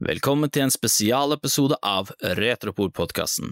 [0.00, 2.08] Velkommen til en spesialepisode av
[2.38, 3.50] Retropol-podkasten.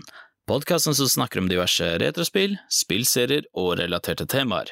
[0.49, 4.71] Podkasten som snakker om diverse retrospill, spillserier og relaterte temaer.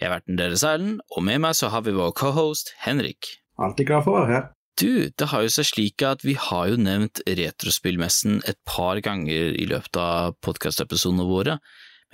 [0.00, 3.34] Jeg er verten deres Erlend, og med meg så har vi vår cohost Henrik.
[3.60, 4.46] Alltid glad for å være her.
[4.80, 9.52] Du, det har jo seg slik at vi har jo nevnt Retrospillmessen et par ganger
[9.60, 11.58] i løpet av podkastepisodene våre,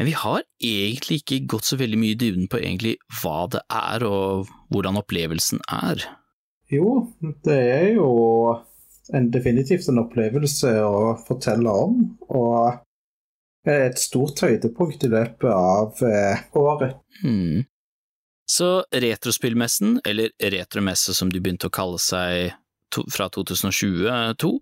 [0.01, 3.63] men vi har egentlig ikke gått så veldig mye i dybden på egentlig hva det
[3.71, 6.03] er og hvordan opplevelsen er.
[6.75, 7.07] Jo,
[7.47, 8.11] det er jo
[9.17, 12.81] en, definitivt en opplevelse å fortelle om, og
[13.69, 16.97] et stort høydepunkt i løpet av eh, året.
[17.21, 17.67] Hmm.
[18.51, 22.57] Så Retrospillmessen, eller Retromesse som de begynte å kalle seg
[22.91, 24.57] to, fra 2022,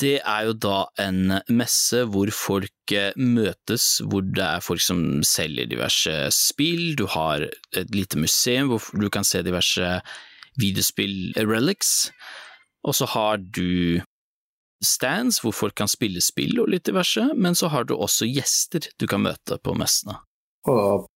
[0.00, 5.02] det er jo da en messe hvor folk eh, møtes, hvor det er folk som
[5.26, 9.96] selger diverse spill, du har et lite museum hvor du kan se diverse
[10.60, 12.10] videospill-relics,
[12.86, 14.00] og så har du
[14.84, 18.88] stands hvor folk kan spille spill og litt diverse, men så har du også gjester
[18.96, 20.16] du kan møte på messene.
[20.68, 21.08] Og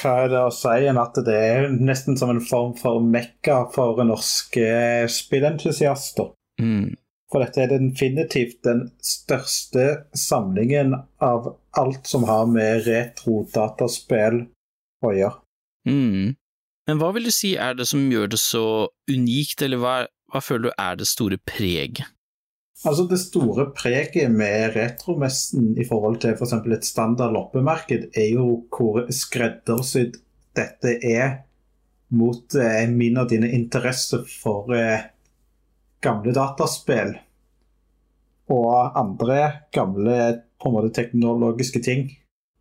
[0.00, 3.66] hva er det å si enn at det er nesten som en form for mekka
[3.74, 4.66] for norske
[5.10, 6.32] spillentusiaster.
[6.62, 6.94] Mm.
[7.32, 14.42] For dette er definitivt den største samlingen av alt som har med retro-dataspill
[15.02, 15.38] å gjøre.
[15.88, 16.34] Mm.
[16.88, 18.66] Men hva vil du si er det som gjør det så
[19.10, 19.94] unikt, eller hva,
[20.32, 22.02] hva føler du er det store preget?
[22.82, 26.54] Altså Det store preget med retromessen i forhold til f.eks.
[26.56, 30.18] For et standard loppemarked, er jo hvor skreddersydd
[30.56, 31.44] dette er
[32.12, 35.06] mot eh, min og dine interesser for eh,
[36.02, 37.14] gamle dataspill
[38.52, 39.38] og andre
[39.72, 40.18] gamle
[40.60, 42.10] på en måte teknologiske ting.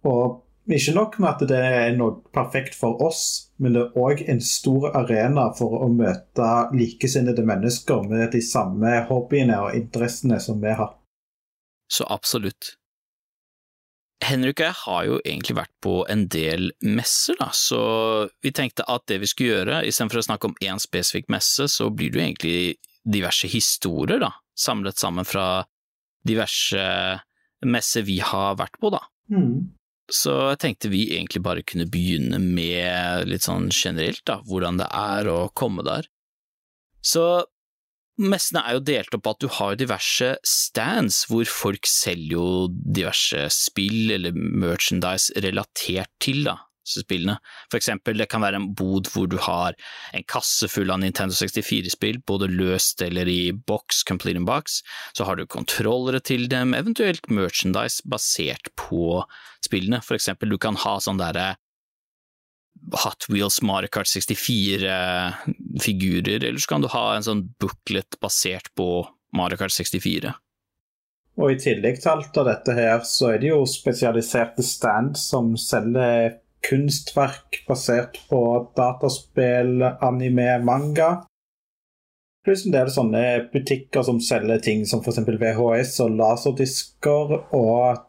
[0.08, 4.22] Og ikke nok med at det er noe perfekt for oss, men det er òg
[4.30, 10.62] en stor arena for å møte likesinnede mennesker med de samme hobbyene og interessene som
[10.62, 10.94] vi har.
[11.92, 12.76] Så absolutt.
[14.22, 17.82] Henrik og jeg har jo egentlig vært på en del messer, da, så
[18.46, 21.90] vi tenkte at det vi skulle gjøre, istedenfor å snakke om én spesifikk messe, så
[21.90, 22.58] blir det jo egentlig
[23.02, 25.66] diverse historier, da, samlet sammen fra
[26.28, 26.86] diverse
[27.66, 29.02] messer vi har vært på, da.
[29.34, 29.72] Mm.
[30.12, 34.90] Så jeg tenkte vi egentlig bare kunne begynne med litt sånn generelt, da, hvordan det
[34.92, 36.10] er å komme der.
[37.02, 37.46] Så
[38.22, 43.48] messene er jo delt opp at du har diverse stands hvor folk selger jo diverse
[43.56, 46.60] spill eller merchandise relatert til da,
[47.00, 47.38] spillene.
[47.72, 49.72] For eksempel, det kan være en bod hvor du har
[50.14, 54.66] en kasse full av Nintendo 64-spill, både løst eller i boks, complete in box,
[55.18, 59.24] så har du kontrollere til dem, eventuelt merchandise basert på
[59.66, 60.02] spillene.
[60.06, 61.48] For eksempel, du kan ha sånn derre
[63.04, 69.08] Hot Wheels Mario Kart 64-figurer, eller så kan du ha en sånn booklet basert på
[69.38, 70.34] Mario Kart 64.
[71.40, 75.54] Og i tillegg til alt av dette her, så er det jo spesialiserte stands som
[75.60, 78.42] selger kunstverk basert på
[78.78, 81.12] dataspill, anime, manga.
[82.46, 83.24] Pluss en del sånne
[83.54, 85.22] butikker som selger ting som f.eks.
[85.26, 88.08] VHS og laserdisker, og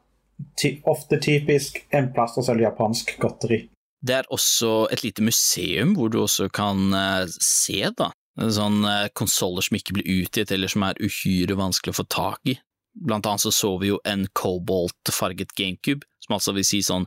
[0.88, 3.66] ofte typisk en plass å selge japansk godteri.
[4.02, 9.10] Det er også et lite museum hvor du også kan uh, se da, sånne uh,
[9.14, 12.56] konsoller som ikke blir utgitt eller som er uhyre vanskelig å få tak i.
[12.92, 17.06] Blant annet så så vi jo en koboltfarget GameCube, som altså vil si sånn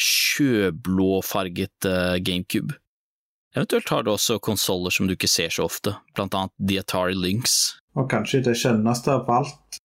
[0.00, 2.76] sjøblåfarget uh, GameCube.
[3.56, 7.16] Eventuelt har du også konsoller som du ikke ser så ofte, blant annet The Atari
[7.16, 7.76] Lynx.
[7.96, 9.78] Og kanskje det skjønneste av alt,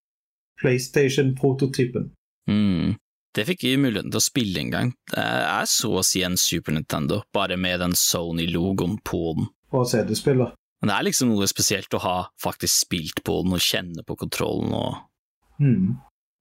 [0.60, 2.12] PlayStation-prototypen.
[2.52, 2.98] Mm.
[3.32, 4.92] Det fikk vi muligheten til å spille en gang.
[5.14, 9.48] Det er så å si en Super Nintendo, bare med den Sony-logoen på den.
[9.72, 10.52] Og CD-spiller.
[10.82, 14.18] Men det er liksom noe spesielt å ha faktisk spilt på den og kjenne på
[14.20, 15.92] kontrollen og mm.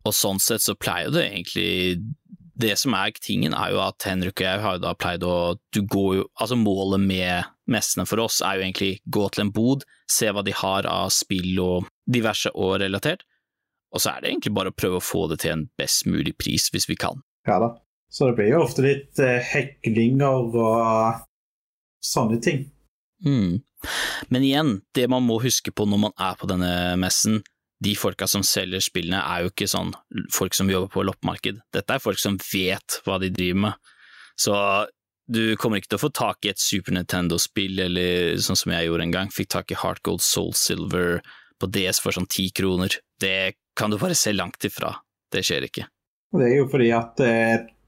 [0.09, 1.73] Og sånn sett så pleier det egentlig
[2.60, 5.56] Det som er tingen, er jo at Henrik og jeg har jo da pleid å
[5.72, 9.53] Du går jo Altså, målet med messene for oss er jo egentlig gå til en
[9.54, 13.22] bod, se hva de har av spill og diverse og relatert,
[13.95, 16.34] og så er det egentlig bare å prøve å få det til en best mulig
[16.39, 17.22] pris, hvis vi kan.
[17.47, 17.71] Ja da.
[18.10, 21.21] Så det blir jo ofte litt eh, heklinger og
[22.03, 22.65] sånne ting.
[23.22, 23.60] Mm.
[24.34, 27.41] Men igjen, det man må huske på når man er på denne messen,
[27.80, 29.94] de folka som selger spillene er jo ikke sånn
[30.34, 31.62] folk som jobber på loppemarked.
[31.72, 33.92] Dette er folk som vet hva de driver med.
[34.41, 34.54] Så
[35.30, 38.88] du kommer ikke til å få tak i et Super Nintendo-spill, eller sånn som jeg
[38.88, 41.21] gjorde en gang, fikk tak i Heart Gold Soul Silver
[41.60, 42.97] på DS for sånn ti kroner.
[43.21, 44.92] Det kan du bare se langt ifra.
[45.30, 45.86] Det skjer ikke.
[46.34, 47.36] Det er jo fordi at det,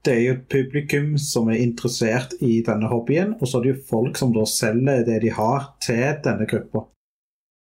[0.07, 3.73] det er jo et publikum som er interessert i denne hobbyen, og så er det
[3.73, 6.87] jo folk som da selger det de har til denne gruppa.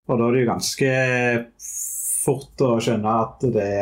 [0.10, 0.92] Og da er det jo ganske
[2.22, 3.74] fort å skjønne at det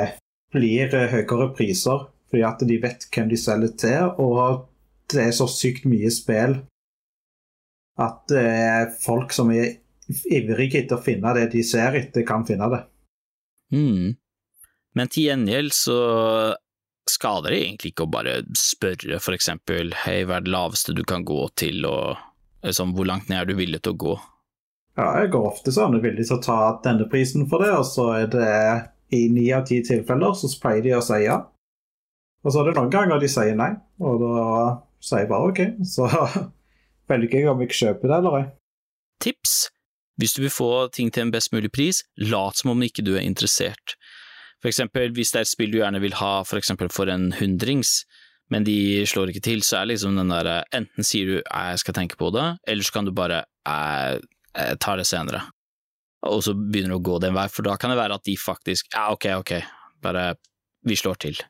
[0.56, 4.66] blir høyere priser, fordi at de vet hvem de selger til, og
[5.12, 6.60] det er så sykt mye spill
[8.00, 8.32] at
[9.04, 9.80] folk som er
[10.32, 12.82] ivrige etter å finne det de ser etter, kan finne det.
[13.76, 14.16] Mm.
[14.98, 16.00] Men til gjengjeld så
[17.10, 21.04] skader det egentlig ikke å bare spørre for eksempel hei, hva er det laveste du
[21.08, 22.18] kan gå til, og
[22.66, 24.16] liksom, hvor langt ned er du villig til å gå?
[25.00, 27.86] Ja, jeg går ofte sånn, er villig til å ta denne prisen for det, og
[27.88, 28.50] så er det
[29.16, 31.40] i ni av ti tilfeller så pleier de å si ja.
[32.44, 33.72] Og så er det noen ganger de sier nei,
[34.04, 34.38] og da
[35.04, 35.62] sier jeg bare OK.
[35.88, 36.08] Så
[37.12, 38.46] velger jeg om jeg kjøper det eller ei.
[39.24, 39.54] Tips!
[40.20, 43.14] Hvis du vil få ting til en best mulig pris, lat som om ikke du
[43.16, 43.96] er interessert.
[44.60, 47.30] For eksempel, hvis det er et spill du gjerne vil ha for eksempel for en
[47.40, 48.02] hundrings,
[48.52, 51.94] men de slår ikke til, så er liksom den derre Enten sier du 'jeg skal
[51.94, 54.20] tenke på det', eller så kan du bare 'jeg,
[54.60, 55.46] jeg tar det senere'.
[56.28, 58.36] Og så begynner det å gå den vei, for da kan det være at de
[58.36, 59.54] faktisk 'ja, ok, ok,
[60.02, 60.36] bare
[60.84, 61.42] vi slår til'.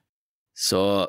[0.55, 1.07] Så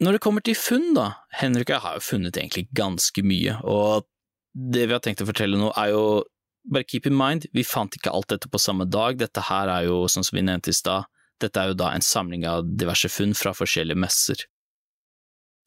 [0.00, 3.58] når det kommer til funn, da, Henrik og jeg har jo funnet egentlig ganske mye,
[3.64, 4.06] og
[4.54, 6.24] det vi har tenkt å fortelle nå, er jo
[6.70, 9.18] bare keep in mind, vi fant ikke alt dette på samme dag.
[9.18, 11.08] Dette her er jo, sånn som vi nevnte i stad,
[11.40, 14.44] dette er jo da en samling av diverse funn fra forskjellige messer.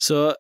[0.02, 0.34] Så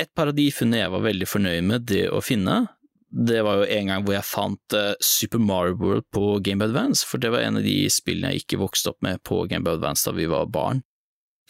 [0.00, 2.64] et par av de funnene jeg var veldig fornøyd med det å finne,
[3.12, 7.04] det var jo en gang hvor jeg fant uh, Super Mario World på Game Advance,
[7.06, 10.08] for det var en av de spillene jeg ikke vokste opp med på Game Advance
[10.08, 10.80] da vi var barn.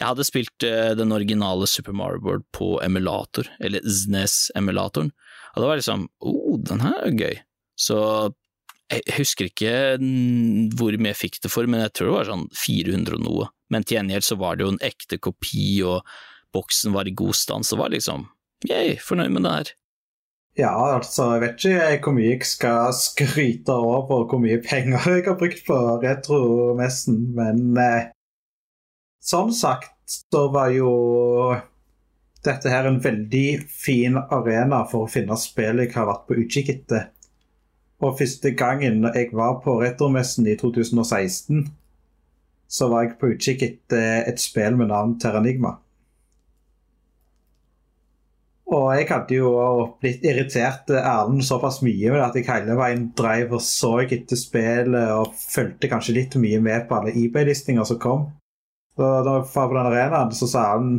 [0.00, 5.12] Jeg hadde spilt uh, den originale Super Mario World på emulator, eller SNES-emulatoren,
[5.53, 7.38] og det var liksom oh, den her er gøy.
[7.79, 7.99] Så
[8.93, 9.75] jeg husker ikke
[10.76, 13.49] hvor mye jeg fikk det for, men jeg tror det var sånn 400 og noe.
[13.73, 16.03] Men til gjengjeld så var det jo en ekte kopi, og
[16.53, 18.26] boksen var i god stand, så var det liksom
[18.69, 19.73] yay, fornøyd med det her.
[20.59, 25.25] Ja, altså, jeg vet ikke hvor mye jeg skal skryte over hvor mye penger jeg
[25.25, 28.11] har brukt på retromessen, men eh,
[29.25, 30.91] som sagt så var jo
[32.45, 36.73] dette her en veldig fin arena for å finne spill jeg har vært på utkikk
[36.75, 37.09] etter.
[38.03, 41.65] Og første gangen jeg var på retromessen i 2016,
[42.69, 45.79] så var jeg på utkikk etter et spill med navn Terranigma.
[48.73, 49.51] Og jeg hadde jo
[50.01, 55.13] blitt irritert Erlend såpass mye med at jeg hele veien drev og så etter spillet
[55.13, 58.31] og fulgte kanskje litt mye med på alle eBay-listinger som kom.
[58.97, 60.95] Så da jeg var på den arenaen, så sa han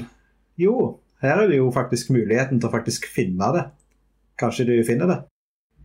[0.61, 3.65] jo, her er det jo faktisk muligheten til å faktisk finne det.
[4.37, 5.19] Kanskje du finner det?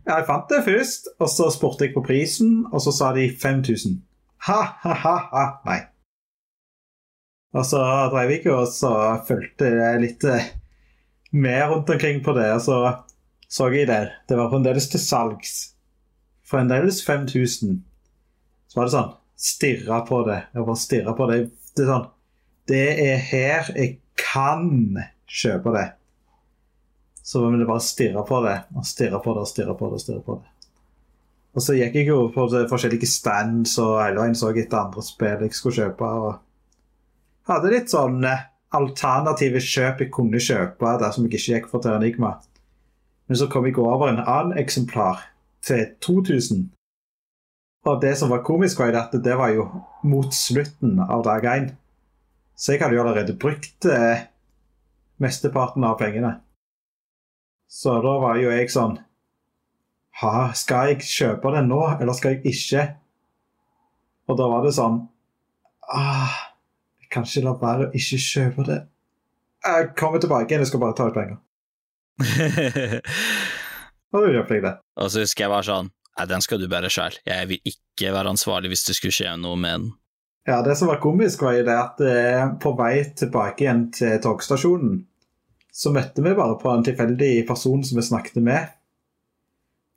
[0.05, 3.29] Ja, Jeg fant det først, og så spurte jeg på prisen, og så sa de
[3.29, 3.97] 5000.
[4.45, 5.81] Ha, ha, ha, ha, nei.
[7.57, 7.81] Og så
[8.13, 8.93] drev jeg og så
[9.25, 9.69] fulgte
[10.01, 10.25] litt
[11.31, 12.79] mer rundt omkring på det, og så
[13.49, 14.11] så jeg der.
[14.29, 15.73] Det var fremdeles til salgs.
[16.45, 17.79] Fremdeles 5000.
[18.67, 20.41] Så var det sånn Stirra på det.
[20.53, 21.39] Jeg bare stirra på det.
[21.73, 22.07] Det er sånn
[22.69, 25.87] Det er her jeg kan kjøpe det.
[27.23, 29.97] Så var det bare stirre på det og stirre på det og stirre på det.
[29.97, 30.53] Og stirre på det.
[31.55, 35.45] Og så gikk jeg jo på forskjellige stands og hele veien så etter andre spill
[35.47, 36.05] jeg skulle kjøpe.
[36.05, 38.45] og Hadde litt sånn eh,
[38.75, 42.35] alternative kjøp jeg kunne kjøpe dersom jeg ikke gikk for Terranigma.
[43.27, 45.23] Men så kom jeg over en annen eksemplar
[45.65, 46.69] til 2000.
[47.87, 49.67] Og det som var komisk, var at det var jo
[50.03, 51.69] mot slutten av dag én.
[52.55, 54.25] Så jeg hadde jo allerede brukt eh,
[55.17, 56.33] mesteparten av pengene.
[57.69, 58.97] Så da var jo jeg sånn
[60.19, 62.87] ha, Skal jeg kjøpe den nå, eller skal jeg ikke?
[64.27, 64.97] Og da var det sånn
[65.93, 66.48] ah,
[67.09, 68.79] Jeg kan ikke la være å ikke kjøpe det.
[69.65, 71.39] Jeg kommer tilbake igjen, jeg skal bare ta ut penger.
[74.13, 74.75] og du gjør det.
[75.01, 75.89] Og så husker jeg bare sånn
[76.19, 77.15] Nei, den skal du bære sjøl.
[77.25, 79.85] Jeg vil ikke være ansvarlig hvis det skulle skje noe med den.
[80.49, 84.19] Ja, det som var komisk, var jo det at eh, på vei tilbake igjen til
[84.21, 84.97] togstasjonen
[85.79, 88.75] så møtte vi bare på en tilfeldig person som vi snakket med.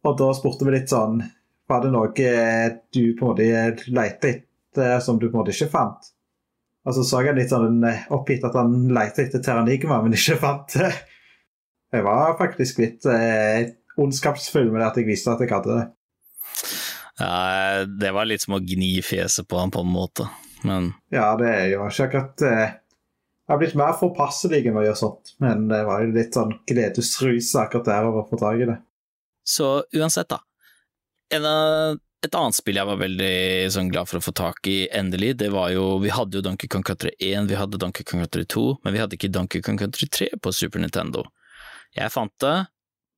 [0.07, 1.21] Og da spurte vi litt sånn
[1.71, 2.11] Var det noe
[2.93, 6.13] du på en måte lette etter som du på en måte ikke fant?
[6.83, 7.83] Og så så jeg litt sånn
[8.15, 10.91] oppgitt at han lette etter Terranigma, men ikke fant det.
[11.93, 13.69] Jeg var faktisk litt eh,
[14.01, 15.87] ondskapsfull med det at jeg visste at jeg hadde det.
[17.21, 20.27] Ja, det var litt som å gni fjeset på han på en måte,
[20.67, 22.73] men Ja, det er jo ikke akkurat eh,
[23.43, 26.55] jeg har blitt mer forpasselig med å gjøre sånt, men det var jo litt sånn
[26.71, 28.77] gledesrus akkurat der over å få tak i det.
[29.45, 29.67] Så
[29.99, 30.39] uansett, da.
[31.35, 31.49] En,
[32.23, 33.35] et annet spill jeg var veldig
[33.75, 36.71] sånn, glad for å få tak i endelig, det var jo Vi hadde jo Donkey
[36.71, 39.81] Kong Country 1, vi hadde Donkey Kong Country 2, men vi hadde ikke Donkey Kong
[39.81, 41.25] Country 3 på Super Nintendo.
[41.97, 42.57] Jeg fant det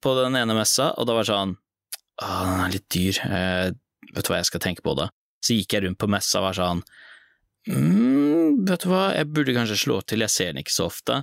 [0.03, 1.57] på den ene messa, og da var det sånn
[2.15, 3.21] Å, den er litt dyr.
[3.27, 3.69] Eh,
[4.15, 5.09] vet du hva, jeg skal tenke på det.
[5.45, 6.83] Så gikk jeg rundt på messa og var sånn
[7.69, 11.21] mm, vet du hva, jeg burde kanskje slå til, jeg ser den ikke så ofte.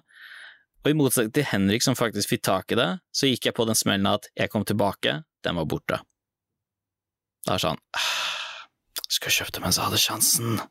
[0.84, 3.66] Og i motsetning til Henrik som faktisk fikk tak i det, så gikk jeg på
[3.70, 6.02] den smellen at jeg kom tilbake, den var borte.
[7.46, 8.12] Da er det sånn «Ah,
[9.08, 10.62] Skulle kjøpt det mens jeg hadde sjansen.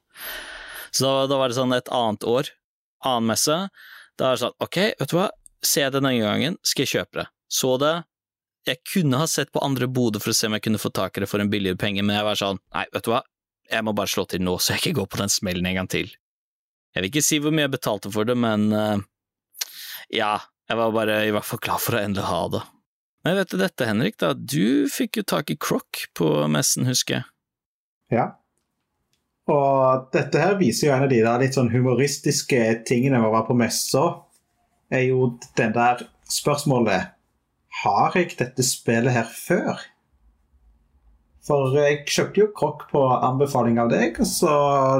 [0.90, 2.50] Så da, da, var det sånn et annet år,
[3.06, 3.56] annen messe.
[4.18, 5.26] Da er det sånn, ok, vet du hva,
[5.64, 7.26] ser jeg det denne gangen, skal jeg kjøpe det.
[7.50, 7.92] Så det,
[8.68, 11.16] jeg kunne ha sett på andre boder for å se om jeg kunne få tak
[11.16, 13.22] i det for en billigere penge, men jeg var sånn, nei, vet du hva,
[13.70, 15.90] jeg må bare slå til nå, så jeg ikke går på den smellen en gang
[15.90, 16.10] til.
[16.94, 18.98] Jeg vil ikke si hvor mye jeg betalte for det, men uh,
[20.10, 20.34] ja,
[20.66, 22.62] jeg var bare i hvert fall glad for å endelig ha det.
[23.24, 27.18] Men vet du dette, Henrik, da, du fikk jo tak i Croc på messen, husker
[27.18, 27.26] jeg.
[28.16, 28.26] Ja.
[29.50, 33.36] Og dette her viser jo en av de der litt sånn humoristiske tingene med å
[33.36, 34.08] være på messa,
[34.90, 37.12] Er jo den der spørsmålet
[37.84, 39.78] Har jeg dette spillet her før?
[41.46, 44.50] For jeg kjøpte jo Krokk på anbefaling av deg, og så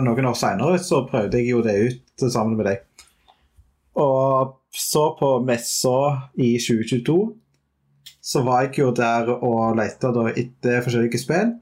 [0.05, 2.87] noen år seinere så prøvde jeg jo det ut sammen med deg.
[3.99, 7.19] Og så på messa i 2022
[8.21, 11.55] så var jeg jo der og lette etter forskjellige spill,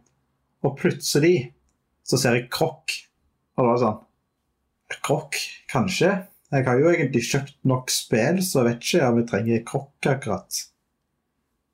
[0.67, 1.53] og plutselig
[2.09, 2.95] så ser jeg Krokk,
[3.57, 4.05] og da er det sånn
[5.05, 5.39] Krokk,
[5.69, 6.15] kanskje?
[6.49, 10.09] Jeg har jo egentlig kjøpt nok spill, så jeg vet ikke om jeg trenger Krokk
[10.15, 10.61] akkurat.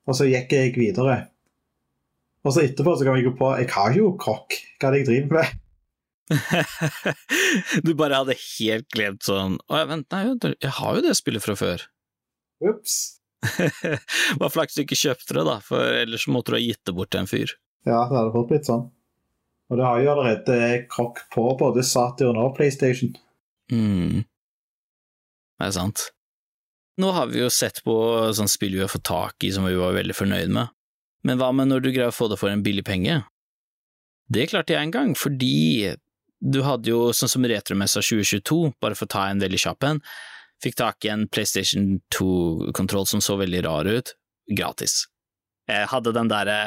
[0.04, 1.18] Og så gikk jeg videre.
[2.44, 5.04] Og så etterpå så kan vi gå på Jeg har jo Krokk, hva er det
[5.04, 5.60] jeg driver med?
[7.84, 10.22] du bare hadde helt glemt sånn Å, vent, nei,
[10.56, 11.84] jeg har jo det spillet fra før.
[12.64, 12.96] Ops.
[14.38, 17.12] Hva flaks du ikke kjøpte det, da, for ellers måtte du ha gitt det bort
[17.14, 17.54] til en fyr.
[17.84, 18.86] Ja, det hadde fått blitt sånn.
[19.72, 20.58] Og det har jo allerede
[20.92, 23.14] krokk på både Saturn og PlayStation.
[23.72, 24.24] Mm.
[25.58, 26.08] Det er sant.
[27.00, 27.94] Nå har vi jo sett på
[28.36, 30.70] sånn spill vi har fått tak i som vi var veldig fornøyd med,
[31.26, 33.22] men hva med når du greier å få det for en billig penge?
[34.30, 35.94] Det klarte jeg en gang, fordi
[36.44, 40.00] du hadde jo, sånn som Retromessa 2022, bare for å ta en veldig kjapp en,
[40.64, 44.14] fikk tak i en PlayStation 2-kontroll som så veldig rar ut,
[44.50, 45.04] gratis.
[45.70, 46.58] Jeg hadde den derre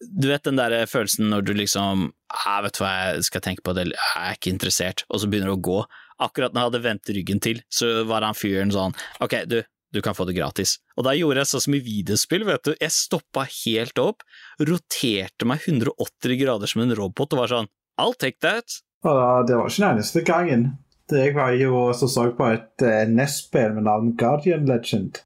[0.00, 2.06] du vet den der følelsen når du liksom
[2.46, 5.52] Jeg vet hva jeg skal tenke på, det, jeg er ikke interessert, og så begynner
[5.52, 5.80] du å gå.
[6.24, 9.58] Akkurat når jeg hadde vendt ryggen til, så var han fyren sånn Ok, du,
[9.92, 10.78] du kan få det gratis.
[10.96, 12.72] Og da gjorde jeg sånn som i videospill, vet du.
[12.80, 14.24] Jeg stoppa helt opp,
[14.62, 18.80] roterte meg 180 grader som en robot og var sånn I'll take that.
[19.04, 20.70] Ja, det var ikke den eneste gangen.
[21.16, 25.22] Jeg var jo også så på et uh, NES-spill med navn Guardian Legend.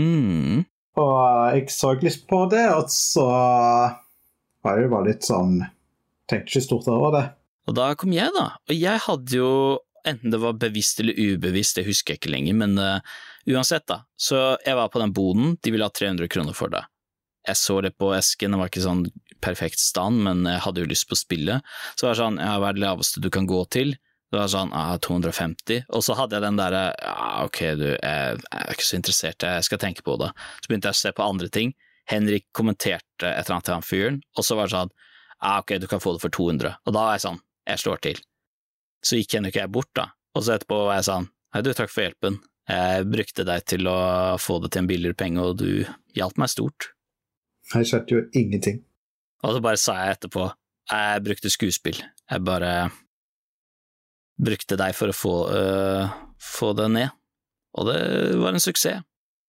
[0.00, 0.64] Mm.
[1.00, 3.26] Og jeg så litt på det, og så
[4.62, 5.62] var det jo bare litt sånn
[6.30, 7.24] Tenkte ikke stort over det.
[7.68, 8.44] Og da kom jeg, da.
[8.70, 9.48] Og jeg hadde jo,
[10.06, 13.18] enten det var bevisst eller ubevisst, det husker jeg ikke lenger, men uh,
[13.50, 14.04] uansett, da.
[14.14, 16.84] Så jeg var på den boden, de ville ha 300 kroner for det.
[17.50, 19.02] Jeg så det på esken, det var ikke sånn
[19.42, 21.66] perfekt stand, men jeg hadde jo lyst på spillet.
[21.96, 23.96] Så det var sånn, ja, hva er det laveste du kan gå til?
[24.32, 28.38] Det var sånn ah, 250, og så hadde jeg den derre ja, ok, du, jeg,
[28.40, 30.30] jeg, er ikke så interessert, jeg skal tenke på det.
[30.56, 31.74] Så begynte jeg å se på andre ting.
[32.08, 34.94] Henrik kommenterte et eller annet til han fyren, og så var det sånn
[35.42, 36.78] ah, ok, du kan få det for 200.
[36.86, 38.22] Og da var jeg sånn, jeg slår til.
[39.04, 41.70] Så gikk Henrik og jeg bort, da, og så etterpå var jeg sånn, hei du,
[41.76, 42.40] takk for hjelpen.
[42.72, 43.98] Jeg brukte deg til å
[44.40, 45.84] få det til en billigere penge, og du
[46.16, 46.92] hjalp meg stort.
[47.74, 48.80] Jeg skjønte jo ingenting.
[49.42, 50.46] Og så bare sa jeg etterpå,
[50.92, 51.98] jeg brukte skuespill.
[52.00, 52.72] Jeg bare
[54.40, 57.16] brukte deg for å få, uh, få det ned,
[57.78, 57.98] og det
[58.40, 59.02] var en suksess.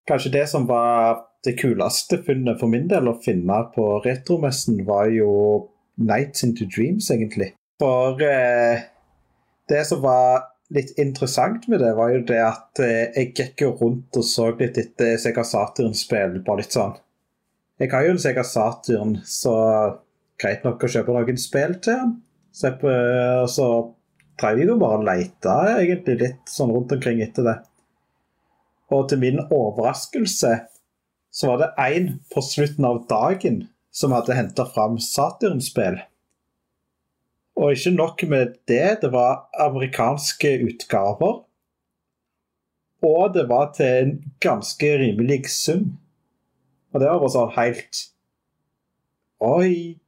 [0.10, 5.12] Kanskje det som var det kuleste funnet for min del å finne på retromessen, var
[5.12, 5.30] jo
[6.02, 7.54] Nights into Dreams, egentlig.
[7.82, 8.84] For uh,
[9.72, 13.74] det som var litt interessant med det, var jo det at uh, jeg gikk jo
[13.80, 16.96] rundt og så litt etter Sega Saturn-spill, bare litt sånn.
[17.82, 19.54] Jeg har jo en Sega Saturn, så
[20.40, 22.14] greit nok å kjøpe noen spill til den.
[22.54, 22.70] Så,
[23.50, 23.68] så
[24.40, 27.58] drev jeg jo bare og leita egentlig litt sånn rundt omkring etter det.
[28.94, 30.54] Og til min overraskelse
[31.34, 33.64] så var det én på slutten av dagen
[33.94, 36.00] som hadde henta fram Saturn-spill.
[37.58, 41.44] Og ikke nok med det, det var amerikanske utgaver.
[43.04, 45.92] Og det var til en ganske rimelig sum.
[46.94, 48.02] Og det var bare sånn helt
[49.44, 50.00] Oi.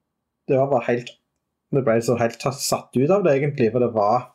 [0.47, 1.09] Det var bare helt
[1.75, 3.71] vi ble så helt satt ut av det, egentlig.
[3.73, 4.31] For det var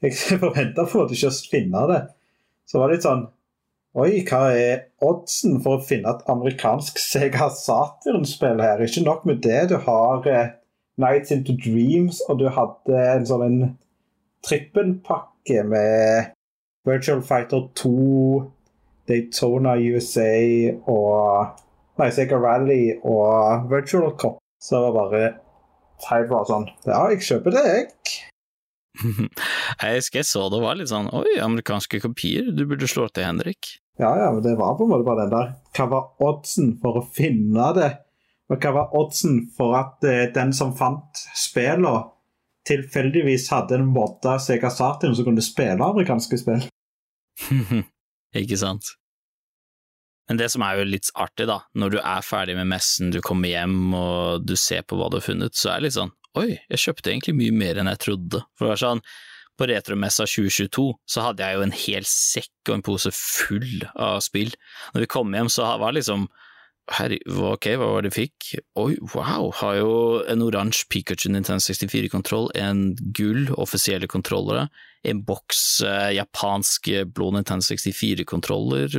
[0.00, 2.00] Jeg forventa på at ikke å finne det.
[2.66, 3.28] Så det var litt sånn
[3.98, 8.84] Oi, hva er oddsen for å finne et amerikansk Sega Saturn-spill her?
[8.86, 10.52] Ikke nok med det, du har eh,
[11.00, 13.58] Nights Into Dreams, og du hadde en sånn en
[14.46, 16.30] trippelpakke med
[16.86, 17.96] Virtual Fighter 2,
[19.10, 20.30] Daytona USA
[20.86, 21.58] og
[22.00, 24.38] Nei, Sega Rally og Virtual Cop.
[24.62, 25.24] Så det var bare
[26.08, 27.88] jeg bare sånn Ja, jeg kjøper det, jeg.
[29.80, 33.26] jeg husker jeg så det var litt sånn Oi, amerikanske kopier, du burde slå til,
[33.28, 33.76] Henrik.
[34.00, 37.00] Ja, ja, men det var på en måte bare den der Hva var oddsen for
[37.00, 37.90] å finne det?
[38.50, 42.08] Og hva var oddsen for at eh, den som fant spillene,
[42.66, 46.64] tilfeldigvis hadde en måte Sega Saturn som kunne spille amerikanske spill?
[48.42, 48.96] Ikke sant?
[50.30, 53.18] Men det som er jo litt artig, da, når du er ferdig med messen, du
[53.24, 56.12] kommer hjem og du ser på hva du har funnet, så er det litt sånn
[56.38, 58.44] oi, jeg kjøpte egentlig mye mer enn jeg trodde.
[58.54, 59.00] For det var sånn,
[59.58, 64.20] på retromessa 2022 så hadde jeg jo en hel sekk og en pose full av
[64.24, 64.54] spill.
[64.94, 66.30] Når vi kom hjem, så var det liksom
[66.90, 68.46] Herre, ok, hva var det du fikk?
[68.80, 69.90] Oi, wow, har jo
[70.30, 74.64] en oransje Pikachu Nintendo 64-kontroll, en gull offisielle kontrollere,
[75.06, 78.98] en boks eh, japansk blå Nintendo 64-kontroller,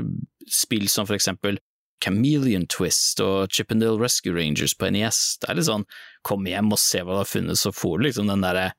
[0.49, 1.59] spill som for eksempel
[2.01, 5.19] Chameleon Twist og Chippendale Rescue Rangers på NES.
[5.41, 5.85] Det er litt sånn,
[6.25, 8.71] kom hjem og se hva du har funnet, så får du liksom den derre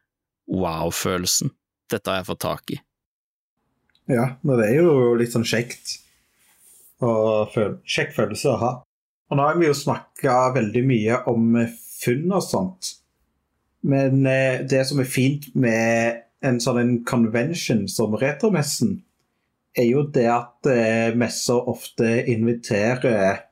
[0.51, 1.53] wow-følelsen.
[1.93, 2.81] Dette har jeg fått tak i.
[4.11, 6.01] Ja, men det er jo litt sånn kjekt.
[7.03, 7.55] Og
[7.87, 8.73] kjekk følelse å ha.
[9.31, 11.55] Og nå har vi jo snakka veldig mye om
[12.03, 12.97] funn og sånt.
[13.87, 19.01] Men eh, det som er fint med en sånn en convention som Retromessen,
[19.79, 23.43] er jo det at eh, messer ofte inviterer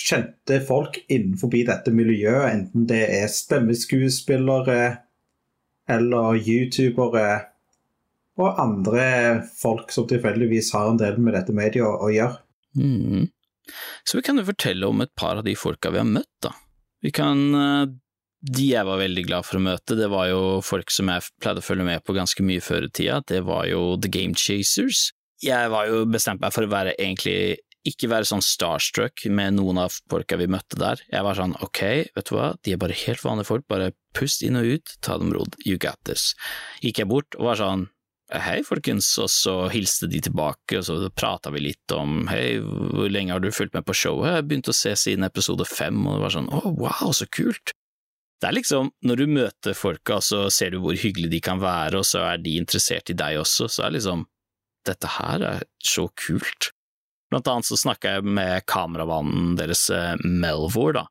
[0.00, 4.80] kjente folk innenfor dette miljøet, enten det er stemmeskuespillere
[5.90, 7.28] eller youtubere
[8.40, 9.04] og andre
[9.58, 12.40] folk som tilfeldigvis har en del med dette mediet å, å gjøre.
[12.78, 13.26] Mm.
[14.06, 16.54] Så vi kan jo fortelle om et par av de folka vi har møtt, da.
[17.04, 17.90] Vi kan eh,
[18.40, 21.60] De jeg var veldig glad for å møte, det var jo folk som jeg pleide
[21.60, 23.18] å følge med på ganske mye før i tida.
[23.28, 25.10] Det var jo The Game Chasers.
[25.44, 29.80] Jeg var jo bestemt meg for å være egentlig ikke være sånn starstruck med noen
[29.80, 31.00] av folka vi møtte der.
[31.08, 31.80] Jeg var sånn ok,
[32.16, 35.16] vet du hva, de er bare helt vanlige folk, bare pust inn og ut, ta
[35.20, 36.34] dem rod, you got this.
[36.84, 37.88] Gikk jeg bort og var sånn
[38.30, 43.10] Hei, folkens, og så hilste de tilbake, og så prata vi litt om hei, hvor
[43.10, 44.36] lenge har du fulgt med på showet?
[44.36, 47.74] Jeg begynte å se siden episode fem, og det var sånn å, wow, så kult.
[48.40, 52.00] Det er liksom, når du møter folka, så ser du hvor hyggelig de kan være,
[52.00, 54.24] og så er de interessert i deg også, så er liksom,
[54.88, 56.70] dette her er så kult.
[57.30, 61.04] Blant annet så snakka jeg med kameravannen deres, eh, Melvor, da,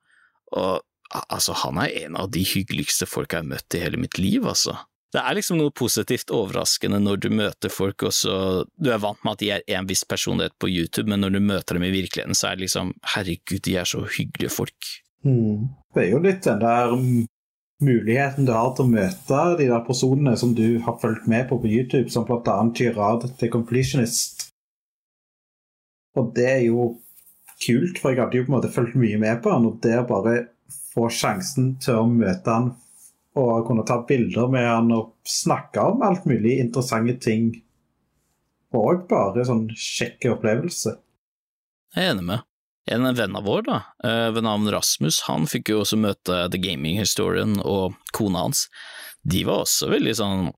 [0.58, 4.18] og altså, han er en av de hyggeligste folka jeg har møtt i hele mitt
[4.18, 8.34] liv, altså det er liksom noe positivt overraskende når du møter folk, og så
[8.78, 11.40] Du er vant med at de er en viss personlighet på YouTube, men når du
[11.42, 14.92] møter dem i virkeligheten, så er det liksom Herregud, de er så hyggelige folk.
[15.26, 15.70] Mm.
[15.94, 16.94] Det er jo litt den der
[17.80, 21.60] muligheten du har til å møte de der personene som du har fulgt med på
[21.62, 22.58] på YouTube, som bl.a.
[22.76, 24.50] Girard The Completionist.
[26.18, 26.92] Og det er jo
[27.64, 29.96] kult, for jeg hadde jo på en måte fulgt mye med på han, og det
[30.02, 30.36] å bare
[30.94, 32.72] få sjansen til å møte han
[33.40, 37.52] og kunne ta bilder med han og snakke om alt mulig interessante ting.
[38.76, 40.98] Og bare sånn kjekk opplevelse.
[41.96, 42.49] Jeg er enig med.
[42.90, 46.62] En venn av vår, da, eh, ved navn Rasmus, han fikk jo også møte The
[46.62, 48.68] Gaming Historian og kona hans.
[49.24, 50.50] De var også veldig sånn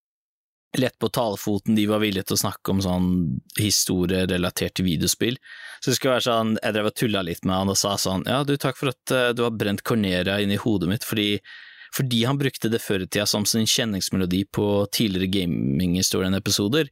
[0.79, 3.07] lett på talefoten, de var villige til å snakke om sånn
[3.59, 5.35] historie relatert til videospill.
[5.81, 8.23] Så det skulle være sånn, jeg drev og tulla litt med han og sa sånn,
[8.29, 11.35] ja du, takk for at eh, du har brent Corneria inn i hodet mitt, fordi
[11.91, 14.65] fordi han brukte det før i tida som sin kjenningsmelodi på
[14.95, 16.87] tidligere gaminghistorien-episoder.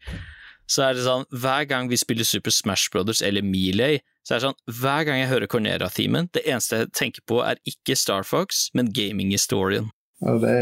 [0.69, 4.37] Så er det sånn, hver gang vi spiller Super Smash Brothers eller Melee, så det
[4.37, 8.27] er sånn, hver gang jeg hører Cornera-themen, det eneste jeg tenker på er ikke Star
[8.29, 9.89] Fox, men gaminghistorien.
[10.21, 10.57] Ja, det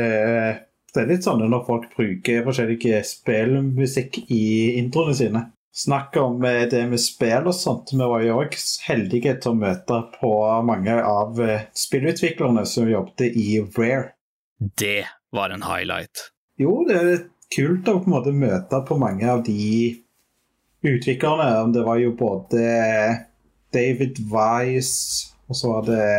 [0.96, 4.46] det er litt sånn når folk bruker forskjellige spillmusikk i
[4.80, 5.44] introene sine.
[5.78, 7.92] Snakk om eh, det med spill og sånt.
[7.94, 8.56] Vi var jo òg
[8.88, 10.32] heldige til å møte på
[10.66, 14.16] mange av eh, spillutviklerne som jobbet i Rare.
[14.58, 15.04] Det
[15.36, 16.32] var en highlight.
[16.58, 19.94] Jo, det er kult å på en måte møte på mange av de
[20.88, 21.52] utviklerne.
[21.76, 22.64] Det var jo både
[23.74, 26.10] David Wise, og så var det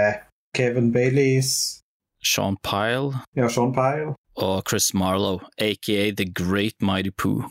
[0.57, 1.81] Kevin Baileys.
[2.25, 3.21] Sean Pyle.
[3.37, 4.15] Ja, Sean Pyle.
[4.39, 7.45] Og Chris Marlowe, aka The Great Mighty Pooh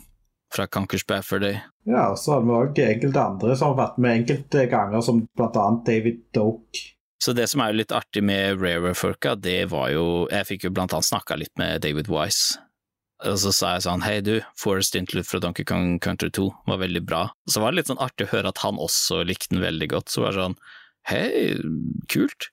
[0.54, 1.60] fra Conquers Bafferday.
[1.86, 5.26] Ja, og så har vi òg enkelte andre som har vært med enkelte ganger, som
[5.36, 5.66] bl.a.
[5.86, 6.94] David Doke.
[7.18, 10.92] Så det som er litt artig med Rare-folka, det var jo Jeg fikk jo blant
[10.94, 12.60] annet snakka litt med David Wise.
[13.26, 16.78] Og så sa jeg sånn hei du, Forest Interlude fra Donkey Kong Country 2 var
[16.82, 17.22] veldig bra.
[17.48, 19.88] Og så var det litt sånn artig å høre at han også likte den veldig
[19.90, 20.12] godt.
[20.12, 20.58] Så var det sånn
[21.10, 21.56] hei,
[22.12, 22.50] kult.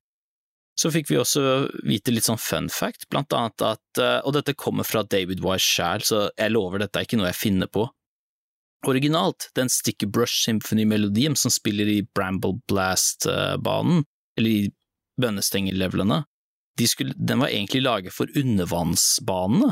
[0.75, 1.43] Så fikk vi også
[1.87, 5.63] vite litt sånn fun fact, blant annet at eh, Og dette kommer fra David Wise
[5.63, 7.85] sjæl, så jeg lover dette er ikke noe jeg finner på.
[8.85, 14.03] Originalt, den Sticky Brush Symphony-melodien som spiller i Bramble Blast-banen,
[14.37, 14.73] eller i
[15.21, 16.25] bønnestengellevelene,
[16.75, 19.71] de den var egentlig laget for undervannsbanene.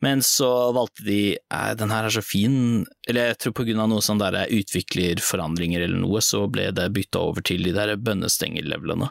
[0.00, 3.82] Men så valgte de eh, den her er så fin, eller jeg tror på grunn
[3.84, 7.92] av noe sånn der utviklerforandringer eller noe, så ble det bytta over til de der
[8.00, 9.10] bønnestengel-levelene.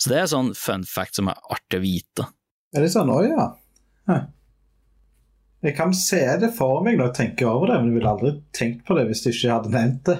[0.00, 2.26] Så det er sånn fun fact som er artig å vite.
[2.74, 3.50] Er det sånn, å ja.
[4.10, 4.24] Huh.
[5.64, 8.32] Jeg kan se det for meg når jeg tenker over det, men jeg ville aldri
[8.56, 10.16] tenkt på det hvis du ikke hadde nevnt det.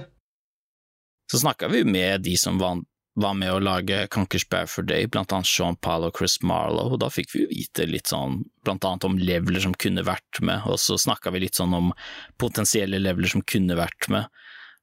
[1.33, 2.81] Så snakka vi med de som var,
[3.15, 7.01] var med å lage Conquers for Day, blant annet Sean Paul og Chris Marlowe, og
[7.03, 10.81] da fikk vi vite litt sånn blant annet om leveler som kunne vært med, og
[10.83, 11.93] så snakka vi litt sånn om
[12.43, 14.27] potensielle leveler som kunne vært med.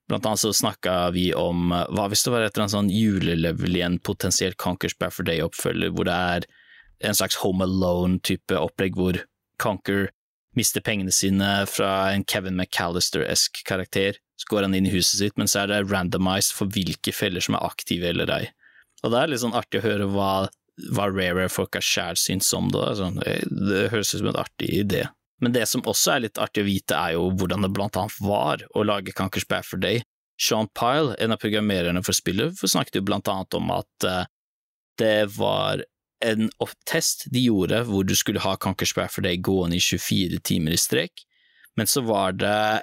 [0.08, 3.76] Blant annet så snakka vi om hva hvis det var et eller annet sånn julelevel
[3.78, 6.48] i en potensiell Conquers for Day-oppfølger, hvor det er
[7.02, 9.20] en slags Home Alone-type opplegg hvor
[9.62, 10.10] Conquer
[10.58, 15.38] mister pengene sine fra en Kevin McAllister-esk karakter, så går han inn i huset sitt,
[15.40, 18.44] men så er det randomized for hvilke feller som er aktive eller ei.
[19.02, 20.32] Og det er litt sånn artig å høre hva,
[20.94, 22.84] hva rare-folka sjæl syns om det.
[22.98, 25.06] Sånn, det høres ut som en artig idé.
[25.42, 28.18] Men det som også er litt artig å vite, er jo hvordan det blant annet
[28.22, 30.04] var å lage Conquers Bad for Day.
[30.38, 34.22] Sean Pyle, en av programmererne for spillet, snakket jo blant annet om at uh,
[35.02, 35.82] det var
[36.22, 36.48] en
[36.88, 40.76] test de gjorde hvor du skulle ha Conquers Bad for Day gående i 24 timer
[40.76, 41.24] i strek,
[41.76, 42.82] men så var det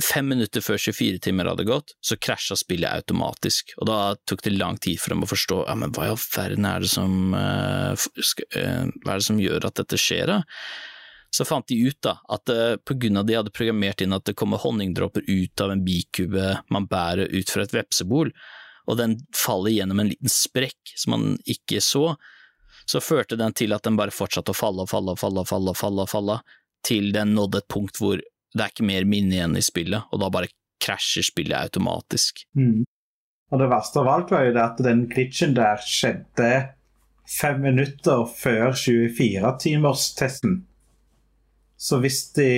[0.00, 4.54] fem minutter før 24 timer hadde gått, så krasja spillet automatisk, og da tok det
[4.56, 7.34] lang tid for dem å forstå ja, men hva i all verden er det som
[7.36, 10.38] uh, Hva er det som gjør at dette skjer, da?
[11.28, 14.24] Så fant de ut da, at uh, på grunn av de hadde programmert inn at
[14.24, 18.32] det kommer honningdråper ut av en bikube man bærer ut fra et vepsebol,
[18.88, 22.14] og den faller gjennom en liten sprekk som man ikke så,
[22.88, 25.50] så førte den til at den bare fortsatte å falle og falle og falle og
[25.50, 26.38] falle, falle, falle,
[26.86, 30.22] til den nådde et punkt hvor det er ikke mer minne igjen i spillet, og
[30.22, 30.48] da bare
[30.82, 32.46] krasjer spillet automatisk.
[32.56, 32.86] Mm.
[33.52, 36.50] Og det verste av alt var jo det at den glitchen der skjedde
[37.28, 40.62] fem minutter før 24-timerstesten.
[41.78, 42.48] Så hvis de,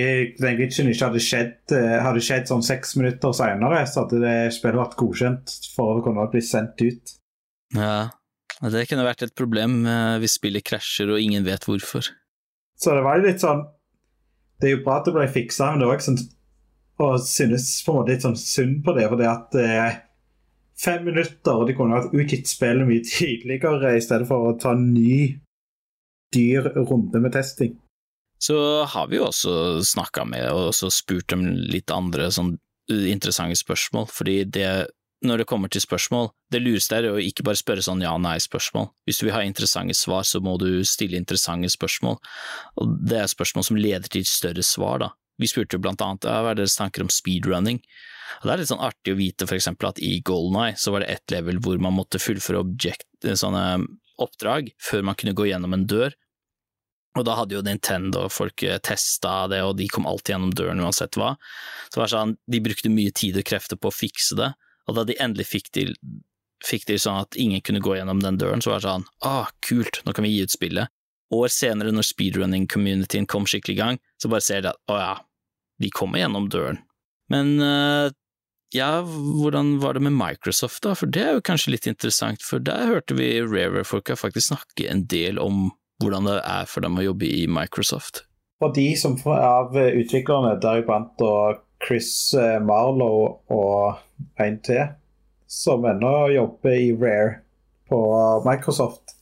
[0.41, 4.37] den glitchen ikke hadde skjedd, eh, hadde skjedd sånn seks minutter seinere, så hadde det
[4.57, 7.19] spillet vært godkjent for å kunne bli sendt ut.
[7.77, 8.09] Ja,
[8.69, 12.11] det kunne vært et problem eh, hvis spillet krasjer og ingen vet hvorfor.
[12.81, 13.65] Så det var jo litt sånn
[14.61, 16.23] det er jo bra at det ble fiksa, men det var ikke sånn
[17.01, 19.07] og synes på en måte litt sånn synd på det.
[19.09, 20.01] For det at eh,
[20.81, 24.75] fem minutter, og de kunne vært utgitt spillet mye tidligere i stedet for å ta
[24.77, 25.39] en ny,
[26.37, 27.73] dyr runde med testing.
[28.41, 32.55] Så har vi jo også snakka med og spurt om litt andre sånn
[32.91, 34.71] interessante spørsmål, fordi det
[35.27, 38.89] når det kommer til spørsmål, det lureste er å ikke bare spørre sånn ja-nei-spørsmål.
[39.09, 42.17] Hvis du vil ha interessante svar, så må du stille interessante spørsmål,
[42.81, 45.11] og det er spørsmål som leder til større svar, da.
[45.41, 47.81] Vi spurte jo blant annet hva er deres tanker om speedrunning,
[48.41, 50.93] og det er litt sånn artig å vite for eksempel at i Golden Eye så
[50.95, 53.65] var det ett level hvor man måtte fullføre objekt, sånne
[54.21, 56.15] oppdrag før man kunne gå gjennom en dør,
[57.19, 60.83] og da hadde jo Nintendo folk eh, testa det, og de kom alltid gjennom døren
[60.85, 61.33] uansett hva.
[61.89, 64.53] Så det var sånn, de brukte mye tid og krefter på å fikse det,
[64.91, 65.95] og da de endelig fikk til,
[66.67, 69.51] fikk til sånn at ingen kunne gå gjennom den døren, så var det sånn ah,
[69.65, 70.93] kult, nå kan vi gi ut spillet.
[71.31, 75.13] År senere, når speedrunning-communityen kom skikkelig i gang, så bare ser de at å ja,
[75.81, 76.81] de kommer gjennom døren.
[77.31, 78.11] Men uh,
[78.75, 80.97] ja, hvordan var det med Microsoft, da?
[80.99, 85.07] For det er jo kanskje litt interessant, for der hørte vi Rare-folka faktisk snakke en
[85.11, 85.69] del om
[86.03, 88.25] hvordan det er for dem å jobbe i Microsoft.
[88.61, 91.15] For de som av utviklerne, deriblant
[91.81, 94.93] Chris Marlowe Marlow og en til,
[95.51, 97.41] som ennå jobber i Rare
[97.91, 98.01] på
[98.47, 99.17] Microsoft,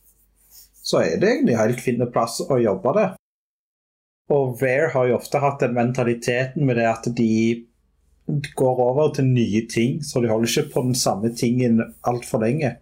[0.82, 3.14] så er det egentlig helt fin plass å jobbe der.
[4.32, 7.30] Og Rare har jo ofte hatt den mentaliteten med det at de
[8.28, 12.74] går over til nye ting, så de holder ikke på den samme tingen altfor lenge.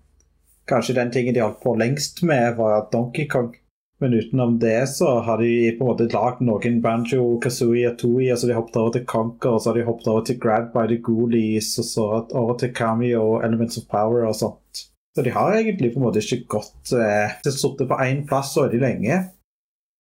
[0.66, 3.52] Kanskje den tingen de holdt på lengst med, var Donkey Kong.
[3.98, 8.26] Men utenom det så har de på en måte lagd noen Banjo, Kazooie og Toei.
[8.32, 10.84] Altså de hoppet over til Conker, og så har de hoppet over til Grab by
[10.90, 14.82] the Ghoulies, og så over til Cameo og Elements of Power og sånt.
[15.16, 18.66] Så de har egentlig på en måte ikke gått eh, sittet på én plass så
[18.66, 19.22] veldig lenge.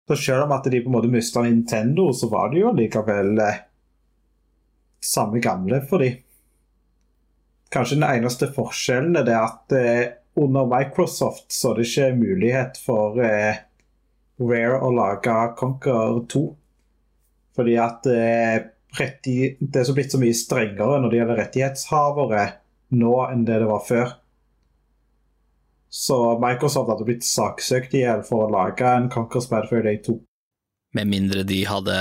[0.09, 3.39] Så selv om at de på en måte mista Nintendo, så var det jo likevel
[3.39, 3.61] eh,
[5.05, 6.11] samme gamle for de.
[7.71, 10.03] Kanskje den eneste forskjellen er det at eh,
[10.35, 13.63] under Microsoft så er det ikke mulighet for eh,
[14.43, 16.45] Rare å lage Conquer 2.
[17.55, 22.45] Fordi at eh, det er så blitt så mye strengere når det gjelder rettighetshavere
[22.99, 24.13] nå enn det det var før.
[25.95, 30.01] Så Microsoft hadde blitt saksøkt i hjel for å lage en Conquer Spad Fair Day
[30.03, 30.17] 2.
[30.99, 31.99] Med mindre de hadde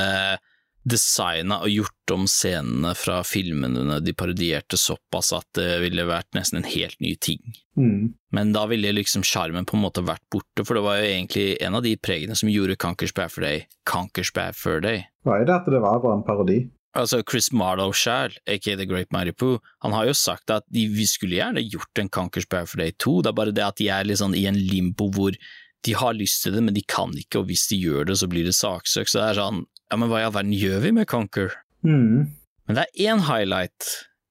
[0.83, 6.59] designa og gjort om scenene fra filmene de parodierte såpass at det ville vært nesten
[6.59, 7.39] en helt ny ting.
[7.79, 8.13] Mm.
[8.35, 11.47] Men da ville liksom sjarmen på en måte vært borte, for det var jo egentlig
[11.63, 15.05] en av de pregene som gjorde Conquers Bad for Day Conquers Bad for Day.
[15.23, 16.61] Hva er det at det var bare en parodi?
[16.93, 21.07] Altså, Chris Marlowe sjæl, aka The Great Pooh, han har jo sagt at de, vi
[21.09, 23.89] skulle gjerne gjort en Conquers Bad for Day 2, det er bare det at de
[23.89, 25.33] er litt sånn i en limbo hvor
[25.83, 28.29] de har lyst til det, men de kan ikke, og hvis de gjør det, så
[28.29, 29.63] blir det saksøk, så det er sånn
[29.93, 31.53] ja, men hva i all verden gjør vi med Conquer?
[31.85, 32.33] Mm.
[32.65, 33.89] Men det er én highlight,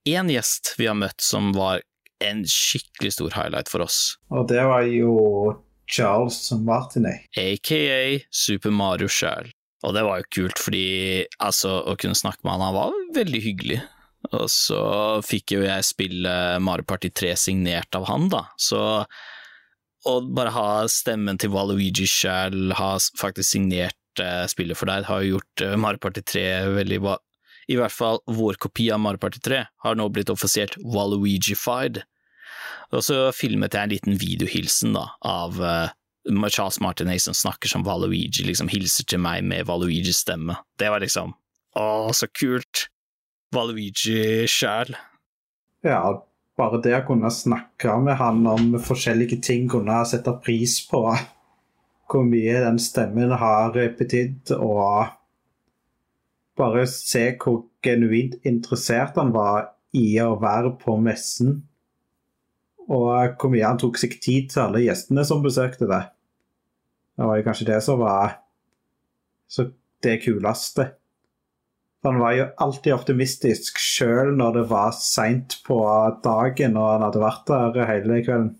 [0.08, 1.84] én gjest vi har møtt som var
[2.22, 4.16] en skikkelig stor highlight for oss.
[4.34, 5.12] Og det var jo
[5.86, 7.28] Charles Martinet.
[7.38, 9.52] Aka Super Mario sjæl.
[9.86, 13.42] Og det var jo kult, fordi altså, å kunne snakke med han, han var veldig
[13.46, 13.78] hyggelig.
[14.32, 14.82] Og så
[15.26, 18.82] fikk jo jeg spille Mario Party 3 signert av han, da, så
[20.06, 23.98] å bare ha stemmen til Waluigi sjæl, ha faktisk signert
[24.50, 26.44] spillet for deg, har gjort uh, Mario Party 3
[26.76, 27.16] veldig bra.
[27.70, 32.02] I hvert fall vår kopi av Mario Party 3 har nå blitt offisielt Waluigi-fied.
[32.92, 37.86] Og så filmet jeg en liten videohilsen da, av uh, Charles Martinet som snakker som
[37.86, 40.58] Waluigi, liksom hilser til meg med Waluigis stemme.
[40.78, 41.34] Det var liksom
[41.78, 42.88] Å, så kult!
[43.52, 44.94] Waluigi sjæl.
[45.84, 46.00] Ja,
[46.56, 51.04] bare det å kunne snakke med han om forskjellige ting, kunne sette pris på
[52.12, 55.12] hvor mye den stemmen har betydd, og
[56.60, 61.62] bare se hvor genuint interessert han var i å være på messen.
[62.92, 66.02] Og hvor mye han tok seg tid til alle gjestene som besøkte det.
[67.16, 68.38] Det var jo kanskje det som var
[70.02, 70.88] det kuleste.
[72.02, 75.78] Han var jo alltid optimistisk, sjøl når det var seint på
[76.24, 78.56] dagen og han hadde vært der hele kvelden.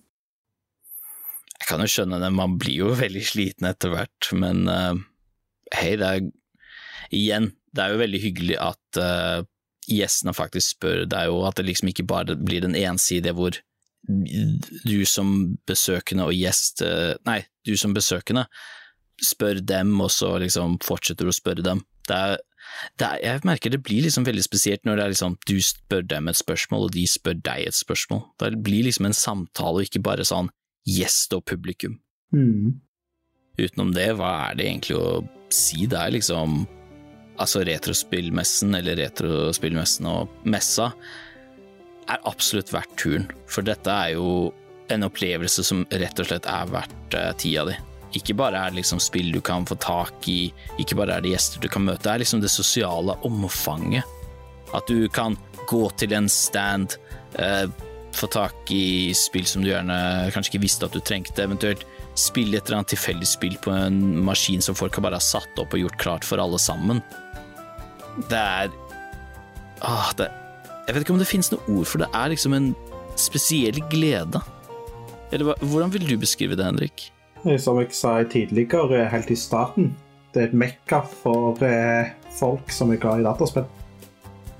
[1.63, 4.95] Jeg kan jo skjønne det, man blir jo veldig sliten etter hvert, men uh,
[5.79, 6.31] hei, det er
[7.13, 9.43] Igjen, det er jo veldig hyggelig at uh,
[9.85, 11.03] gjestene faktisk spør.
[11.05, 13.59] Er jo at det liksom ikke bare blir den ensidige hvor
[14.09, 18.47] du som besøkende og gjest uh, Nei, du som besøkende
[19.23, 21.85] spør dem, og så liksom fortsetter å spørre dem.
[22.09, 22.41] Det er,
[22.99, 26.03] det er, jeg merker det blir liksom veldig spesielt når det er liksom du spør
[26.11, 28.25] dem et spørsmål, og de spør deg et spørsmål.
[28.43, 30.51] Det blir liksom en samtale, og ikke bare sånn
[30.89, 31.99] gjest og publikum.
[32.35, 32.81] Mm.
[33.61, 35.87] Utenom det, hva er det egentlig å si?
[35.87, 36.63] Det er liksom
[37.41, 40.91] Altså, retrospillmessen, eller retrospillmessen og messa,
[42.13, 43.25] er absolutt verdt turen.
[43.51, 44.53] For dette er jo
[44.93, 47.77] en opplevelse som rett og slett er verdt uh, tida di.
[48.21, 51.33] Ikke bare er det liksom spill du kan få tak i, ikke bare er det
[51.33, 54.05] gjester du kan møte, det er liksom det sosiale omfanget.
[54.77, 55.39] At du kan
[55.71, 56.99] gå til en stand,
[57.41, 57.65] uh,
[58.17, 59.97] få tak i spill som du gjerne
[60.35, 61.85] kanskje ikke visste at du trengte, eventuelt
[62.19, 65.73] spille et eller annet tilfeldig spill på en maskin som folk har bare satt opp
[65.73, 67.01] og gjort klart for alle sammen.
[68.29, 68.73] Det er
[69.83, 70.29] Åh, det
[70.87, 72.09] Jeg vet ikke om det finnes noe ord for det.
[72.15, 72.69] er liksom en
[73.19, 74.41] spesiell glede.
[75.33, 77.13] Eller hvordan vil du beskrive det, Henrik?
[77.59, 79.95] Som jeg sa tidligere, helt i starten,
[80.35, 83.67] det er et mekka for eh, folk som er glad i dataspill.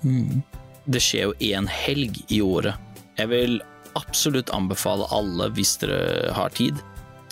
[0.03, 0.43] Mm.
[0.87, 2.92] Det skjer jo én helg i året.
[3.19, 3.59] Jeg vil
[3.99, 6.81] absolutt anbefale alle, hvis dere har tid,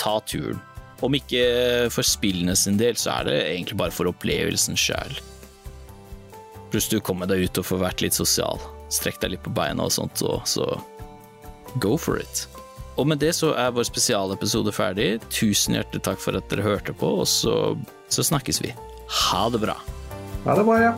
[0.01, 0.61] ta turen.
[1.01, 1.45] Om ikke
[1.93, 5.15] for spillene sin del, så er det egentlig bare for opplevelsen sjæl.
[6.71, 8.61] Pluss du kommer deg ut og får vært litt sosial.
[8.93, 10.67] Strekk deg litt på beina og sånt, og så
[11.81, 12.45] go for it.
[13.01, 15.15] Og med det så er vår spesialepisode ferdig.
[15.33, 17.55] Tusen hjertelig takk for at dere hørte på, og så,
[18.13, 18.75] så snakkes vi.
[19.31, 19.79] Ha det bra.
[20.45, 20.93] Ha det bra, ja.